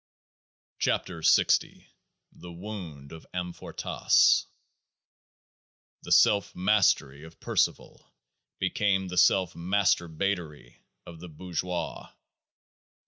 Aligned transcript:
75 0.79 1.23
KEOAAH 1.27 1.41
S 1.41 1.85
THE 2.33 2.51
WOUND 2.51 3.11
OF 3.11 3.23
AMFORTAS 3.35 4.47
27 4.47 4.49
The 6.01 6.11
Self 6.11 6.55
mastery 6.55 7.23
of 7.23 7.39
Percivale 7.39 8.11
became 8.57 9.09
the 9.09 9.17
Self 9.19 9.55
mas 9.55 9.93
turbatery 9.93 10.77
of 11.05 11.19
the 11.19 11.29
Bourgeois. 11.29 12.09